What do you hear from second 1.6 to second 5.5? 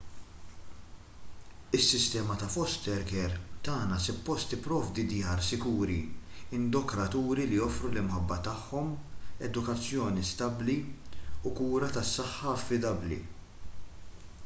is-sistema ta' foster care tagħna suppost tipprovdi djar